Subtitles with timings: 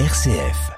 [0.00, 0.72] RCF.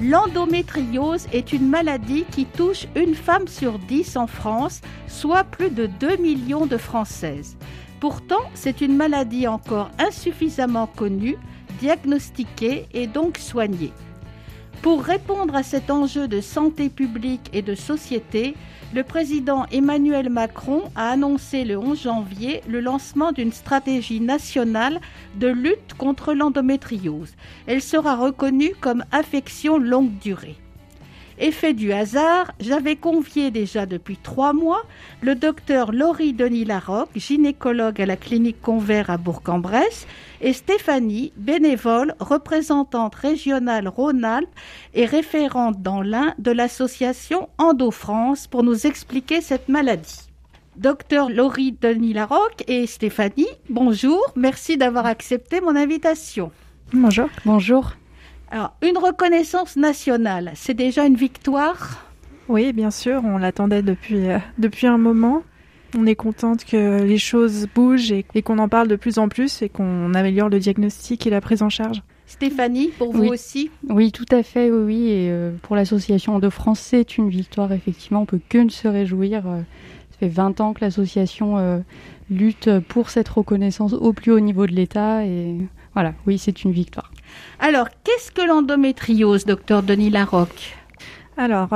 [0.00, 5.86] L'endométriose est une maladie qui touche une femme sur dix en France, soit plus de
[5.86, 7.56] 2 millions de Françaises.
[7.98, 11.36] Pourtant, c'est une maladie encore insuffisamment connue,
[11.80, 13.92] diagnostiquée et donc soignée.
[14.82, 18.54] Pour répondre à cet enjeu de santé publique et de société,
[18.94, 25.00] le président Emmanuel Macron a annoncé le 11 janvier le lancement d'une stratégie nationale
[25.34, 27.34] de lutte contre l'endométriose.
[27.66, 30.56] Elle sera reconnue comme affection longue durée.
[31.40, 34.82] Effet du hasard, j'avais convié déjà depuis trois mois
[35.20, 40.08] le docteur Laurie Denis Larocque, gynécologue à la clinique Convert à Bourg-en-Bresse,
[40.40, 44.48] et Stéphanie, bénévole, représentante régionale Rhône-Alpes
[44.94, 50.28] et référente dans l'un de l'association Endo-France pour nous expliquer cette maladie.
[50.76, 56.50] Docteur Laurie Denis Larocque et Stéphanie, bonjour, merci d'avoir accepté mon invitation.
[56.92, 57.28] Bonjour.
[57.44, 57.92] Bonjour.
[58.50, 62.06] Alors, une reconnaissance nationale, c'est déjà une victoire
[62.48, 65.42] Oui, bien sûr, on l'attendait depuis, euh, depuis un moment.
[65.96, 69.60] On est contente que les choses bougent et, qu'on en parle de plus en plus
[69.60, 72.02] et qu'on améliore le diagnostic et la prise en charge.
[72.26, 75.08] Stéphanie, pour vous aussi Oui, tout à fait, oui.
[75.08, 78.22] Et euh, pour l'association de France, c'est une victoire, effectivement.
[78.22, 79.46] On peut que se réjouir.
[79.46, 79.60] Euh,
[80.10, 81.82] ça fait 20 ans que l'association
[82.28, 85.24] lutte pour cette reconnaissance au plus haut niveau de l'État.
[85.24, 85.56] Et
[85.94, 87.12] voilà, oui, c'est une victoire.
[87.60, 90.76] Alors, qu'est-ce que l'endométriose, docteur Denis Larocque?
[91.36, 91.68] Alors,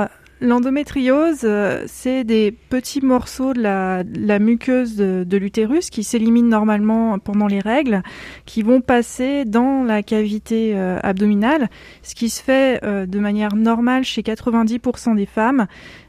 [0.43, 7.47] L'endométriose, euh, c'est des petits morceaux de la, muqueuse de, l'utérus qui s'éliminent normalement pendant
[7.47, 8.03] les règles,
[8.45, 11.69] qui vont passer dans la cavité euh, abdominale,
[12.01, 15.65] ce qui se fait euh, de manière normale chez 90% des femmes,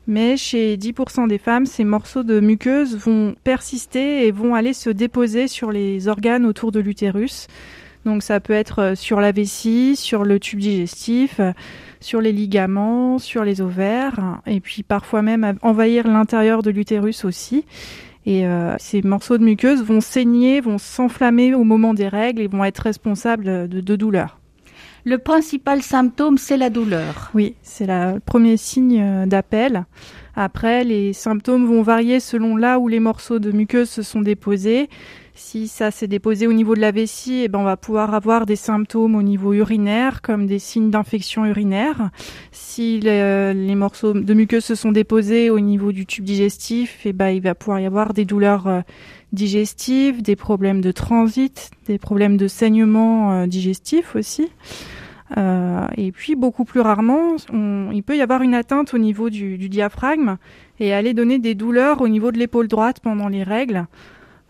[0.09, 4.91] mais chez 10% des femmes, ces morceaux de muqueuse vont persister et vont aller se
[4.91, 7.47] déposer sur les organes autour de l'utérus.
[8.05, 11.53] Donc ça peut être euh, sur la vessie, sur le tube digestif, euh,
[12.01, 17.65] sur les ligaments, sur les ovaires, et puis parfois même envahir l'intérieur de l'utérus aussi.
[18.27, 22.47] Et euh, ces morceaux de muqueuse vont saigner, vont s'enflammer au moment des règles et
[22.47, 24.39] vont être responsables de, de douleurs.
[25.05, 27.31] Le principal symptôme, c'est la douleur.
[27.35, 29.85] Oui, c'est le premier signe d'appel.
[30.35, 34.89] Après, les symptômes vont varier selon là où les morceaux de muqueuse se sont déposés.
[35.37, 38.47] Si ça s'est déposé au niveau de la vessie, eh ben on va pouvoir avoir
[38.47, 42.11] des symptômes au niveau urinaire, comme des signes d'infection urinaire.
[42.53, 47.31] Si les, morceaux de muqueuse se sont déposés au niveau du tube digestif, eh ben
[47.31, 48.81] il va pouvoir y avoir des douleurs euh,
[49.33, 54.53] digestives, des problèmes de transit, des problèmes de saignement euh, digestif aussi.
[55.37, 57.35] Euh, et puis beaucoup plus rarement,
[57.93, 60.37] il peut y avoir une atteinte au niveau du, du diaphragme
[60.79, 63.89] et aller donner des douleurs au niveau de l'épaule droite pendant les règles.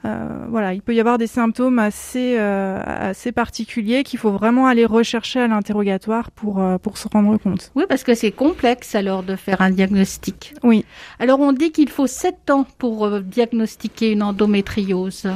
[0.04, 4.66] Euh, voilà, il peut y avoir des symptômes assez, euh, assez particuliers qu'il faut vraiment
[4.66, 7.72] aller rechercher à l'interrogatoire pour, euh, pour se rendre compte.
[7.75, 10.54] Oui, parce que c'est complexe alors de faire un diagnostic.
[10.62, 10.84] Oui.
[11.19, 15.26] Alors on dit qu'il faut 7 ans pour diagnostiquer une endométriose.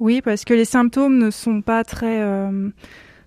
[0.00, 2.24] Oui, parce que les symptômes ne sont pas très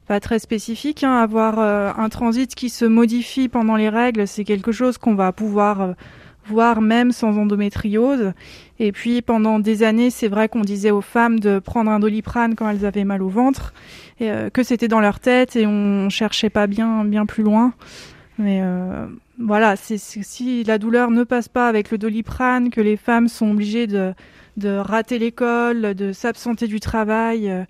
[0.07, 1.03] pas très spécifiques.
[1.03, 1.16] Hein.
[1.16, 5.93] Avoir un transit qui se modifie pendant les règles, c'est quelque chose qu'on va pouvoir
[6.45, 8.33] voire même sans endométriose.
[8.79, 12.55] Et puis pendant des années, c'est vrai qu'on disait aux femmes de prendre un doliprane
[12.55, 13.73] quand elles avaient mal au ventre,
[14.19, 17.73] et, euh, que c'était dans leur tête et on cherchait pas bien bien plus loin.
[18.37, 19.05] Mais euh,
[19.39, 23.87] voilà, si la douleur ne passe pas avec le doliprane, que les femmes sont obligées
[23.87, 24.13] de,
[24.57, 27.49] de rater l'école, de s'absenter du travail.
[27.49, 27.63] Euh,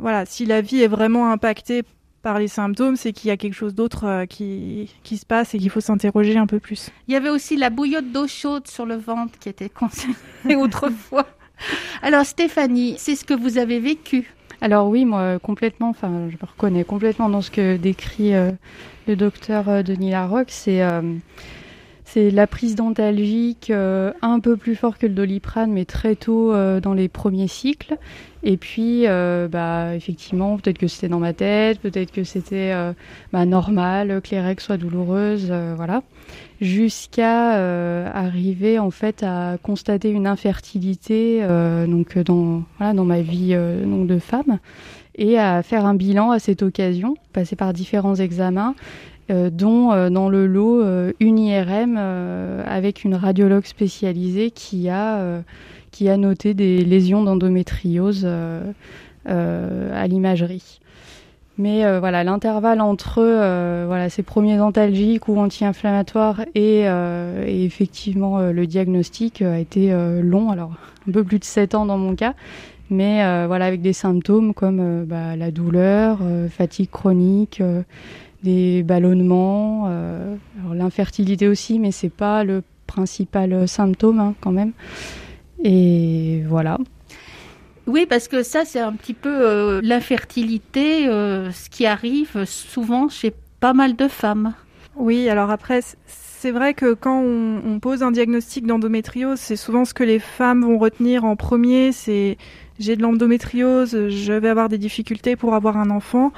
[0.00, 1.82] voilà, si la vie est vraiment impactée
[2.22, 5.54] par les symptômes, c'est qu'il y a quelque chose d'autre euh, qui, qui se passe
[5.54, 6.90] et qu'il faut s'interroger un peu plus.
[7.06, 10.14] Il y avait aussi la bouillotte d'eau chaude sur le ventre qui était concernée
[10.56, 11.26] autrefois.
[12.02, 16.50] Alors Stéphanie, c'est ce que vous avez vécu alors oui, moi complètement, enfin je me
[16.50, 18.50] reconnais complètement dans ce que décrit euh,
[19.06, 20.50] le docteur euh, Denis Larocque.
[20.50, 20.82] C'est
[22.10, 26.54] c'est la prise d'antalgique euh, un peu plus fort que le doliprane, mais très tôt
[26.54, 27.98] euh, dans les premiers cycles.
[28.42, 32.72] Et puis, euh, bah, effectivement, peut-être que c'était dans ma tête, peut-être que c'était
[33.32, 36.02] bah, normal, que les règles soient douloureuses, voilà.
[36.60, 41.42] Jusqu'à arriver en fait à constater une infertilité,
[41.86, 44.58] donc dans voilà dans ma vie donc de femme,
[45.16, 50.10] et à faire un bilan à cette occasion, passer par différents examens euh, dont euh,
[50.10, 55.42] dans le lot euh, une IRM avec une radiologue spécialisée qui a,
[55.90, 58.26] qui a noté des lésions d'endométriose
[59.26, 60.80] à l'imagerie.
[61.58, 67.64] Mais euh, voilà, l'intervalle entre euh, voilà ces premiers antalgiques ou anti-inflammatoires et, euh, et,
[67.64, 69.92] effectivement le diagnostic a été
[70.22, 70.72] long, alors
[71.08, 72.34] un peu plus de 7 ans dans mon cas,
[72.90, 76.20] mais voilà avec des symptômes comme bah, la douleur,
[76.50, 77.62] fatigue chronique,
[78.42, 79.90] des ballonnements,
[80.72, 84.72] l'infertilité aussi, mais c'est pas le principal symptôme hein, quand même.
[85.64, 86.78] Et voilà.
[87.88, 93.08] Oui, parce que ça, c'est un petit peu euh, l'infertilité, euh, ce qui arrive souvent
[93.08, 94.52] chez pas mal de femmes.
[94.94, 99.94] Oui, alors après, c'est vrai que quand on, pose un diagnostic d'endométriose, c'est souvent ce
[99.94, 102.36] que les femmes vont retenir en premier, c'est
[102.78, 106.32] j'ai de l'endométriose, je vais avoir des difficultés pour avoir un enfant.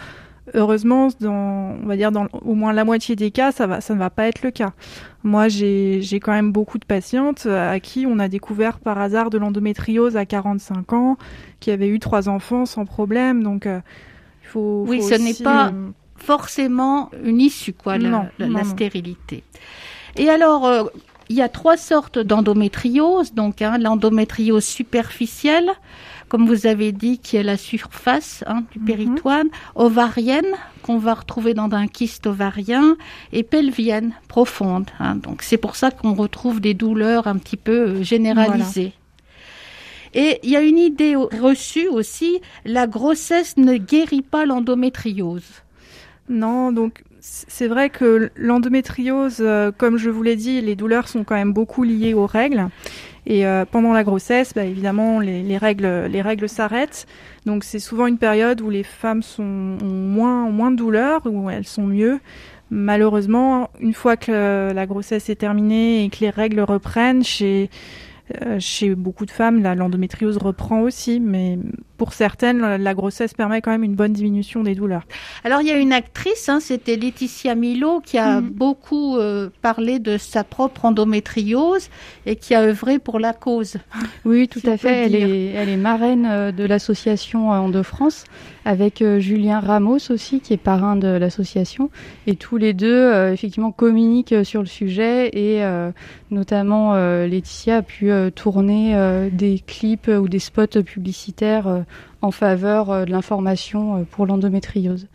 [0.55, 3.95] Heureusement, dans, on va dire dans au moins la moitié des cas, ça, va, ça
[3.95, 4.73] ne va pas être le cas.
[5.23, 9.39] Moi, j'ai quand même beaucoup de patientes à qui on a découvert par hasard de
[9.39, 11.17] l'endométriose à 45 ans,
[11.61, 13.43] qui avaient eu trois enfants sans problème.
[13.43, 13.81] Donc, euh,
[14.43, 14.85] il faut.
[14.89, 19.45] Oui, ce n'est pas euh, forcément une issue, quoi, la, la, stérilité.
[20.17, 20.85] Et alors, euh,
[21.29, 23.35] il y a trois sortes d'endométriose.
[23.35, 25.71] Donc, hein, l'endométriose superficielle
[26.31, 28.87] comme vous avez dit, qui est la surface hein, du mhm.
[28.87, 30.47] péritoine, ovarienne,
[30.83, 32.97] qu'on va retrouver dans un kyste ovarien,
[33.33, 34.89] et pelvienne, profonde.
[35.01, 35.17] Hein.
[35.17, 38.93] Donc c'est pour ça qu'on retrouve des douleurs un petit peu euh, généralisées.
[40.15, 45.63] Et il y a une idée reçue aussi, la grossesse ne guérit pas l'endométriose.
[46.29, 51.25] Non, donc c'est vrai que l'endométriose, euh, comme je vous l'ai dit, les douleurs sont
[51.25, 52.69] quand même beaucoup liées aux règles.
[53.31, 57.07] Et euh, pendant la grossesse, bah, évidemment, les, règles, les règles s'arrêtent.
[57.47, 61.21] Donc c'est souvent une période où les femmes sont ont moins, ont moins de douleurs,
[61.27, 62.19] où elles sont mieux.
[62.71, 67.71] Malheureusement, une fois que la grossesse est terminée et que les règles reprennent, chez
[68.59, 71.59] chez beaucoup de femmes, l'endométriose reprend aussi, mais
[72.01, 75.03] pour certaines, la grossesse permet quand même une bonne diminution des douleurs.
[75.45, 78.49] Alors il y a une actrice, hein, c'était Laetitia Milo, qui a mhm.
[78.49, 81.91] beaucoup euh, parlé de sa propre endométriose
[82.25, 83.77] et qui a œuvré pour la cause.
[84.25, 85.07] Oui, tout à fait.
[85.07, 88.25] Elle est, elle est, marraine euh, de l'association Endo France
[88.65, 91.91] avec Julien Ramos aussi, qui est parrain de l'association.
[92.27, 95.63] Et tous les deux, effectivement, communiquent sur le sujet et
[96.31, 101.85] notamment Laetitia a pu tourner des clips ou des spots publicitaires
[102.23, 105.07] en faveur euh, de l'information euh, pour l'endométriose.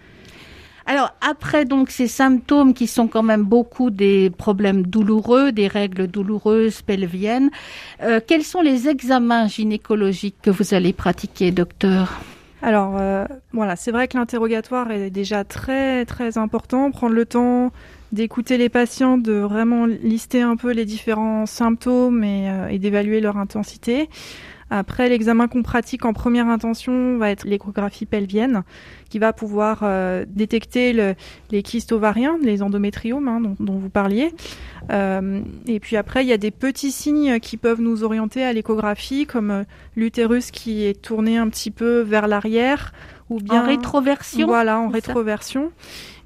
[0.88, 6.06] Alors après donc ces symptômes qui sont quand même beaucoup des problèmes douloureux, des règles
[6.06, 7.50] douloureuses pelviennes,
[8.04, 12.22] euh, quels sont les examens gynécologiques que vous allez pratiquer, docteur?
[12.66, 13.00] Alors
[13.54, 16.90] voilà, c'est vrai que l'interrogatoire est déjà très très important.
[16.90, 17.72] Prendre le temps
[18.12, 24.10] d'écouter les patients, de vraiment lister un peu les différents symptômes et d'évaluer leur intensité.
[24.72, 28.64] Après, l'examen qu'on pratique en première intention va être l'échographie pelvienne,
[29.10, 31.16] qui va pouvoir euh, détecter
[31.52, 34.34] les kystes ovariens, les endométriomes hein, dont, vous parliez.
[34.92, 38.54] Euh, et puis après, il y a des petits signes qui peuvent nous orienter à
[38.54, 39.64] l'échographie, comme euh,
[39.96, 42.94] l'utérus qui est tourné un petit peu vers l'arrière,
[43.30, 44.48] ou bien en rétroversion.
[44.48, 45.72] Voilà, en rétroversion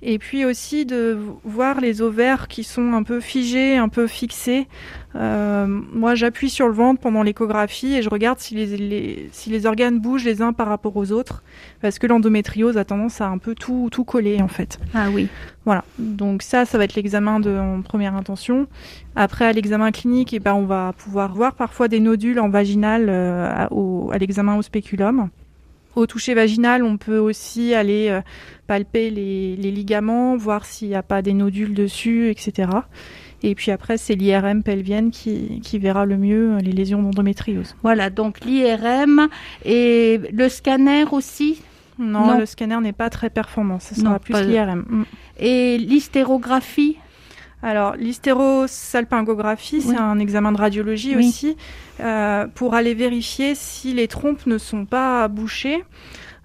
[0.02, 4.68] et puis aussi de voir les ovaires qui sont un peu figés, un peu fixés.
[5.16, 9.66] Euh, moi, j'appuie sur le ventre pendant l'échographie et je regarde si les, si les
[9.66, 11.44] organes bougent les uns par rapport aux autres,
[11.82, 14.80] parce que l'endométriose a tendance à un peu tout, tout coller en fait.
[14.94, 15.28] Ah oui.
[15.66, 15.84] Voilà.
[15.98, 18.68] Donc ça, ça va être l'examen de en première intention.
[19.16, 23.08] Après, à l'examen clinique, eh ben, on va pouvoir voir parfois des nodules en vaginal
[23.10, 23.68] euh,
[24.12, 25.30] à, l'examen au spéculum.
[25.96, 28.22] Au toucher vaginal, on peut aussi aller euh,
[28.68, 32.70] palper les, ligaments, voir s'il n'y a pas des nodules dessus, etc.
[33.42, 37.76] Et puis après, c'est l'IRM pelvienne qui, verra le mieux les lésions d'endométriose.
[37.84, 39.30] Voilà, donc l'IRM
[39.66, 41.62] et le scanner aussi?
[42.00, 44.86] Non, le scanner n'est pas très performant, ce sera plus l'IRM.
[44.88, 45.04] Mm.
[45.40, 46.98] Et l'hystérographie
[47.62, 51.58] alors, l'hystérosalpingographie, c'est un examen de radiologie aussi,
[52.00, 55.84] euh, pour aller vérifier si les trompes ne sont pas bouchées.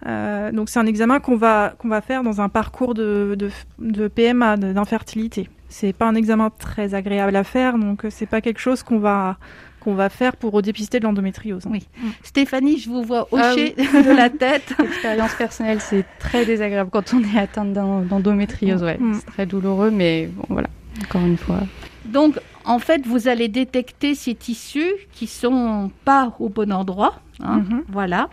[0.06, 3.50] Euh, donc, c'est un examen qu'on va, qu'on va faire dans un parcours de, de,
[3.78, 5.49] de PMA, d'infertilité.
[5.68, 9.38] C'est pas un examen très agréable à faire, donc c'est pas quelque chose qu'on va
[9.84, 11.64] qu'on va faire pour dépister de l'endométriose.
[11.70, 11.86] Oui.
[11.96, 12.08] Mm.
[12.22, 14.74] Stéphanie, je vous vois ah hocher de la tête.
[14.82, 18.82] Expérience personnelle, c'est très désagréable quand on est atteinte d'endométriose.
[18.82, 18.98] Ouais.
[18.98, 19.14] Mm.
[19.14, 20.68] C'est très douloureux, mais bon, voilà
[21.02, 21.60] encore une fois.
[22.04, 27.14] Donc, en fait, vous allez détecter ces tissus qui sont pas au bon endroit.
[27.40, 27.84] Hein, mhm.
[27.88, 28.28] Voilà.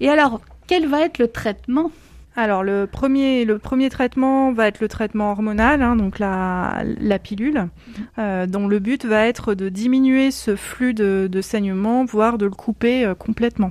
[0.00, 1.90] Et alors, quel va être le traitement?
[2.34, 7.18] Alors le premier, le premier traitement va être le traitement hormonal, hein, donc la, la
[7.18, 8.04] pilule, mhm.
[8.18, 12.52] euh, dont le but va être de diminuer ce flux de, saignement, voire de le
[12.52, 13.70] couper euh, complètement.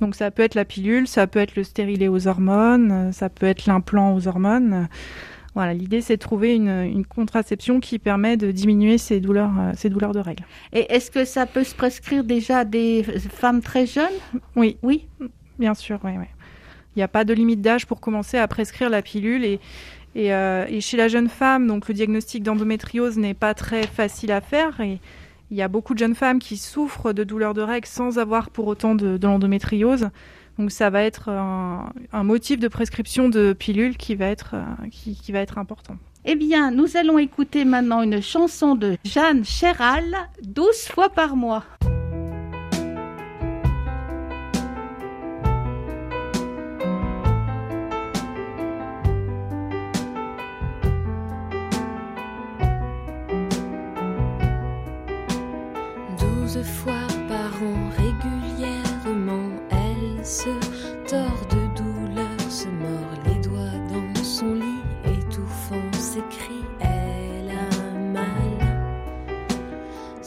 [0.00, 3.46] Donc ça peut être la pilule, ça peut être le stérilet aux hormones, ça peut
[3.46, 4.86] être l'implant aux hormones.
[5.56, 10.12] Voilà, l'idée c'est de trouver une, contraception qui permet de diminuer ces douleurs, ces douleurs
[10.12, 10.44] de règles.
[10.72, 14.06] Et est-ce que ça peut se prescrire déjà à des femmes très jeunes?
[14.54, 15.08] Oui, oui,
[15.58, 16.26] bien sûr, oui, oui.
[16.98, 19.60] Il n'y a pas de limite d'âge pour commencer à prescrire la pilule et,
[20.16, 24.40] euh, et, chez la jeune femme, donc le diagnostic d'endométriose n'est pas très facile à
[24.40, 24.98] faire et
[25.52, 28.50] il y a beaucoup de jeunes femmes qui souffrent de douleurs de règles sans avoir
[28.50, 30.08] pour autant de, l'endométriose.
[30.58, 35.14] Donc ça va être un, motif de prescription de pilule qui va être, euh, qui,
[35.14, 35.98] qui va être important.
[36.24, 41.62] Eh bien, nous allons écouter maintenant une chanson de Jeanne Chéral, 12 fois par mois.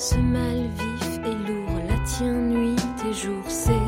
[0.03, 2.75] Ce mal vif et lourd, la tient nuit
[3.07, 3.80] et jour, c'est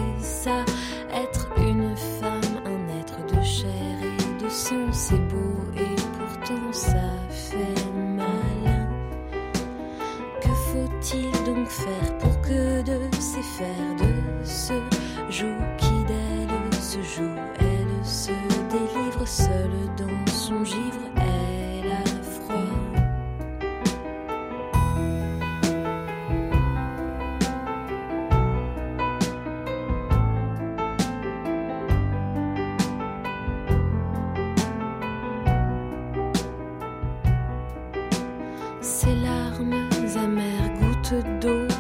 [39.04, 41.73] ses larmes, amères gouttes d'eau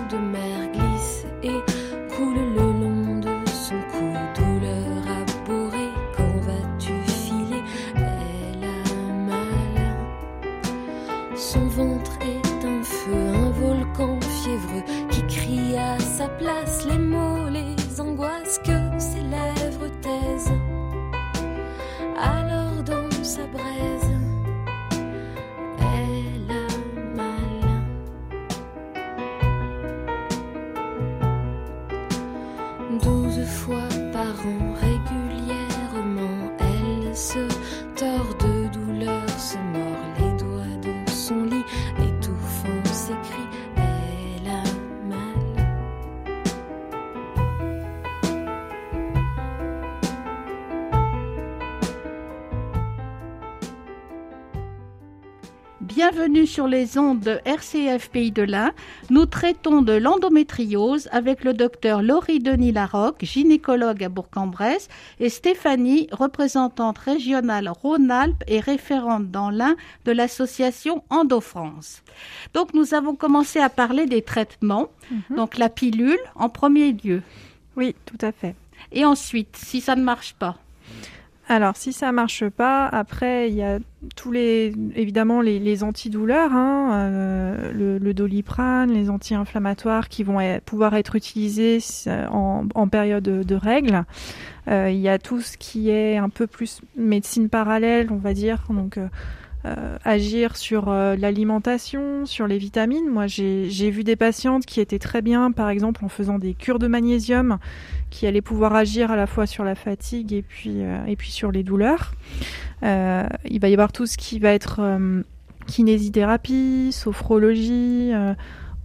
[55.95, 58.71] Bienvenue sur les ondes de RCF Pays de l'Ain.
[59.11, 66.07] Nous traitons de l'endométriose avec le docteur Laurie Denis Larocque, gynécologue à Bourg-en-Bresse, et Stéphanie,
[66.11, 72.01] représentante régionale Rhône-Alpes et référente dans l'Ain de l'association EndoFrance.
[72.55, 75.37] Donc nous avons commencé à parler des traitements, mhm.
[75.37, 77.21] donc la pilule en premier lieu.
[77.77, 78.55] Oui, tout à fait.
[78.91, 80.57] Et ensuite, si ça ne marche pas
[81.53, 83.77] alors, si ça marche pas, après, il y a
[84.15, 91.15] tous les, évidemment, les, antidouleurs, hein, euh, le, doliprane, les anti-inflammatoires qui vont pouvoir être
[91.15, 94.03] utilisés en, période de, règles.
[94.67, 98.33] Euh, il y a tout ce qui est un peu plus médecine parallèle, on va
[98.33, 98.65] dire,
[98.97, 99.07] euh,
[99.65, 103.07] euh, agir sur euh, l'alimentation, sur les vitamines.
[103.07, 106.79] Moi, j'ai vu des patientes qui étaient très bien, par exemple, en faisant des cures
[106.79, 107.59] de magnésium,
[108.09, 111.31] qui allaient pouvoir agir à la fois sur la fatigue et puis, euh, et puis
[111.31, 112.11] sur les douleurs.
[112.81, 114.81] il va y avoir tout ce qui va être
[115.65, 118.11] kinésithérapie, sophrologie,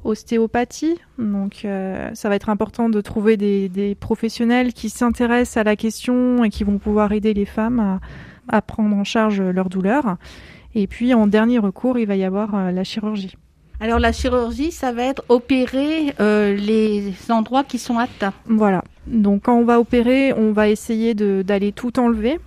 [0.04, 0.97] ostéopathie.
[1.18, 1.66] Donc,
[2.14, 6.62] ça va être important de trouver des, professionnels qui s'intéressent à la question et qui
[6.62, 7.99] vont pouvoir aider les femmes
[8.49, 10.16] à prendre en charge leurs douleurs.
[10.75, 13.37] Et puis en dernier recours, il va y avoir euh, la chirurgie.
[13.81, 18.35] Alors la chirurgie, ça va être opérer euh, les endroits qui sont atteints.
[18.47, 18.83] Voilà.
[19.07, 22.41] Donc quand on va opérer, on va essayer d'aller tout enlever,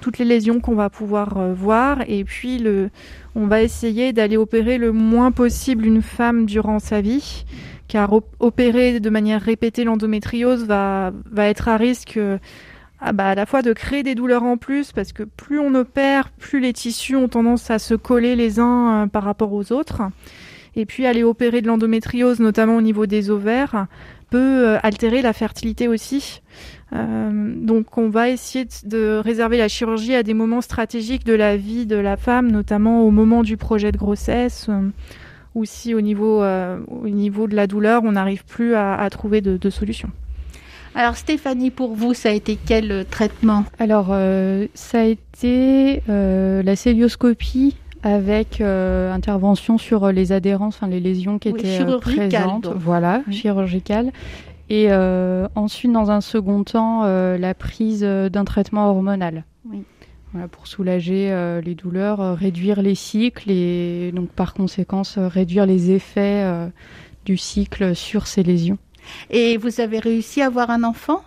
[0.00, 2.90] toutes les lésions qu'on va pouvoir euh, voir, et puis le,
[3.36, 7.44] on va essayer d'aller opérer le moins possible une femme durant sa vie,
[7.86, 12.18] car opérer de manière répétée l'endométriose va, va être à risque
[13.04, 15.74] ah bah, à la fois de créer des douleurs en plus, parce que plus on
[15.74, 19.72] opère, plus les tissus ont tendance à se coller les uns euh, par rapport aux
[19.72, 20.02] autres.
[20.76, 23.86] Et puis aller opérer de l'endométriose, notamment au niveau des ovaires,
[24.30, 26.42] peut euh, altérer la fertilité aussi.
[26.92, 31.56] Euh, donc on va essayer de réserver la chirurgie à des moments stratégiques de la
[31.56, 34.70] vie de la femme, notamment au moment du projet de grossesse,
[35.56, 39.56] ou si au niveau, au niveau de la douleur, on n'arrive plus à, trouver de,
[39.56, 40.08] de solution.
[40.94, 43.64] Alors Stéphanie, pour vous, ça a été quel euh, traitement?
[43.78, 50.98] Alors, euh, ça a été euh, la célioscopie avec intervention sur les adhérences, enfin les
[50.98, 52.66] lésions qui étaient présentes.
[52.74, 54.10] Voilà, chirurgicale.
[54.70, 54.92] Et
[55.54, 59.44] ensuite, dans un second temps, la prise d'un traitement hormonal.
[59.70, 59.84] Oui.
[60.32, 66.44] Voilà, pour soulager les douleurs, réduire les cycles et donc par conséquence réduire les effets
[67.24, 68.78] du cycle sur ces lésions.
[69.30, 71.22] Et vous avez réussi à avoir un enfant?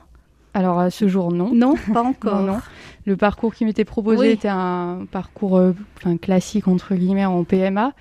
[0.53, 1.53] Alors à ce jour, non.
[1.53, 2.41] Non, pas encore.
[2.41, 2.59] non,
[3.05, 5.73] Le parcours qui m'était proposé était un parcours euh,
[6.21, 7.91] classique entre guillemets en PMA.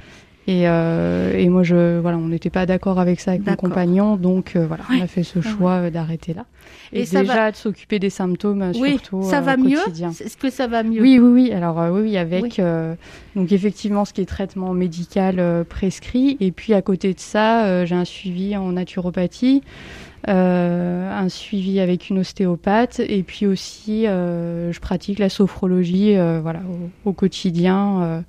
[0.47, 4.17] Et, euh, et moi, je, voilà, on n'était pas d'accord avec ça avec mon compagnon,
[4.17, 6.45] donc euh, voilà, on a fait ce choix d'arrêter là.
[6.93, 9.79] Et, déjà de s'occuper des symptômes, oui, surtout ça va mieux.
[9.89, 11.01] Est-ce que ça va mieux?
[11.01, 11.53] Oui, oui, oui.
[11.53, 12.61] Alors oui, oui, avec
[13.35, 17.95] donc effectivement ce qui est traitement médical prescrit, et puis à côté de ça, j'ai
[17.95, 19.63] un suivi en naturopathie.
[20.27, 26.61] un suivi avec une ostéopathe et puis aussi je pratique la sophrologie voilà
[27.05, 28.23] au, au quotidien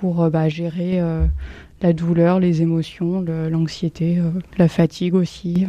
[0.00, 1.26] pour euh, bah, gérer euh,
[1.82, 5.66] la douleur, les émotions, l'anxiété, euh, la fatigue aussi.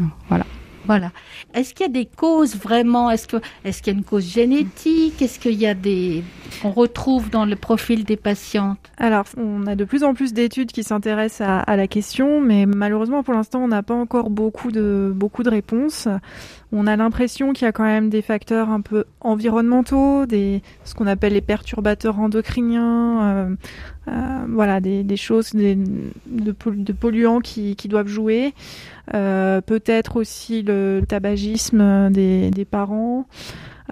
[0.88, 1.12] Voilà.
[1.54, 3.12] Est-ce qu'il y a des causes vraiment?
[3.12, 5.22] Est-ce que est-ce qu'il y a une cause génétique?
[5.22, 6.24] Est-ce qu'il y a des
[6.64, 8.80] on retrouve dans le profil des patientes?
[8.98, 12.66] Alors, on a de plus en plus d'études qui s'intéressent à, à, la question, mais
[12.66, 16.08] malheureusement pour l'instant, on n'a pas encore beaucoup de beaucoup de réponses.
[16.72, 20.96] On a l'impression qu'il y a quand même des facteurs un peu environnementaux, des ce
[20.96, 23.56] qu'on appelle les perturbateurs endocriniens, euh,
[24.10, 28.54] euh, voilà, des, des choses, des, de, de, polluants qui, qui doivent jouer.
[29.14, 33.28] Euh, peut-être aussi le tabagisme des, parents.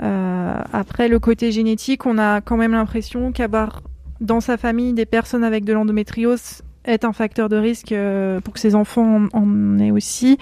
[0.01, 3.81] Euh, après, le côté génétique, on a quand même l'impression qu'avoir
[4.22, 8.53] dans sa famille des personnes avec de l'endométriose est un facteur de risque euh, pour
[8.53, 10.38] que ses enfants en, en aient aussi.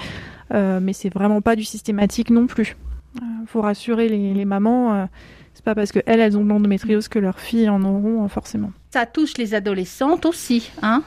[0.53, 2.75] Euh, mais c'est vraiment pas du systématique non plus.
[3.15, 4.94] Il faut rassurer les, mamans.
[4.94, 5.06] Euh,
[5.53, 8.72] c'est pas parce que elles, ont de l'endométriose que leurs filles en auront forcément.
[8.92, 11.03] Ça touche les adolescentes aussi, hein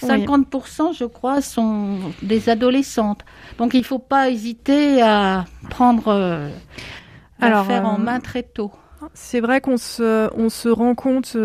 [0.00, 3.24] 50% je crois sont des adolescentes.
[3.58, 6.50] Donc il ne faut pas hésiter à prendre
[7.40, 8.72] à faire en main très tôt.
[9.14, 11.36] C'est vrai qu'on se, on se rend compte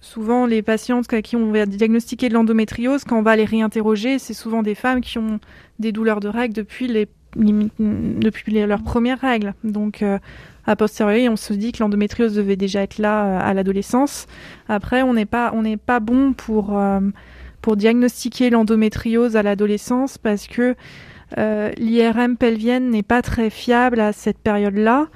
[0.00, 4.18] souvent les patientes à qui on va diagnostiquer de l'endométriose quand on va les réinterroger,
[4.18, 5.38] c'est souvent des femmes qui ont
[5.78, 9.54] des douleurs de règles depuis les depuis leurs premières règles.
[9.64, 10.18] Donc euh,
[10.66, 14.26] a posteriori, on se dit que l'endométriose devait déjà être là euh, à l'adolescence.
[14.68, 17.00] Après, on n'est pas on n'est pas bon pour euh,
[17.62, 20.74] pour diagnostiquer l'endométriose à l'adolescence parce que
[21.78, 25.08] l'IRM pelvienne n'est pas très fiable à cette période-là.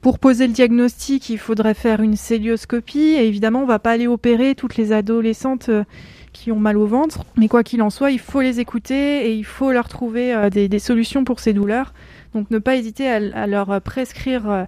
[0.00, 4.06] Pour poser le diagnostic, il faudrait faire une célioscopie et évidemment, on va pas aller
[4.06, 5.70] opérer toutes les adolescentes
[6.32, 7.24] qui ont mal au ventre.
[7.36, 10.50] Mais quoi qu'il en soit, il faut les écouter et il faut leur trouver euh,
[10.50, 11.92] des, solutions pour ces douleurs.
[12.34, 14.64] Donc ne pas hésiter à, leur prescrire euh,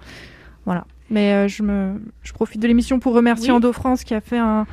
[0.65, 0.85] Voilà.
[1.09, 4.37] Mais euh, je me, je profite de l'émission pour remercier Endo France qui a fait
[4.37, 4.65] un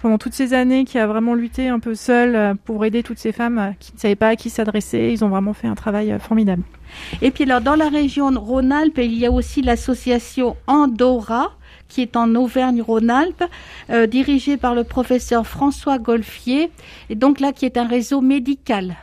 [0.00, 3.18] pendant toutes ces années, qui a vraiment lutté un peu seul euh, pour aider toutes
[3.18, 5.10] ces femmes euh, qui ne savaient pas à qui s'adresser.
[5.12, 6.62] Ils ont vraiment fait un travail formidable.
[7.22, 11.52] Et puis alors, dans la région Rhône-Alpes, il y a aussi l'association Andorra,
[11.88, 13.44] qui est en Auvergne-Rhône-Alpes,
[13.90, 16.70] euh, dirigée par le professeur François Golfier,
[17.10, 18.96] et donc là qui est un réseau médical.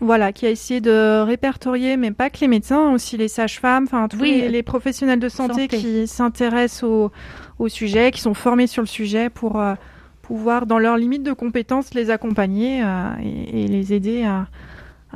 [0.00, 4.08] Voilà, qui a essayé de répertorier, mais pas que les médecins, aussi les sages-femmes, enfin
[4.08, 7.12] tous les, professionnels de santé, qui s'intéressent au,
[7.58, 9.74] au, sujet, qui sont formés sur le sujet pour euh,
[10.20, 14.48] pouvoir, dans leurs limites de compétences, les accompagner euh, et, et, les aider à,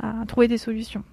[0.01, 1.03] à trouver des solutions.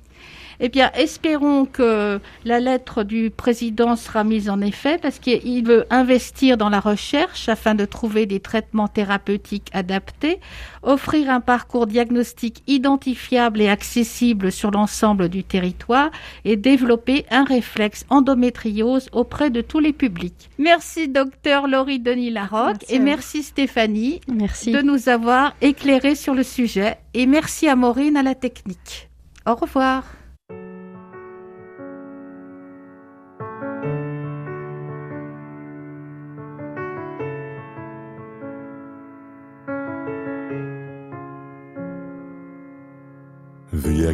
[0.60, 5.86] Eh bien, espérons que la lettre du président sera mise en effet parce qu'il veut
[5.90, 10.40] investir dans la recherche afin de trouver des traitements thérapeutiques adaptés,
[10.82, 16.10] offrir un parcours diagnostique identifiable et accessible sur l'ensemble du territoire
[16.44, 20.50] et développer un réflexe endométriose auprès de tous les publics.
[20.58, 24.72] Merci docteur Laurie Denis Larocque et merci Stéphanie merci.
[24.72, 29.08] de nous avoir éclairé sur le sujet et merci à Maureen à la technique.
[29.46, 30.04] Au revoir.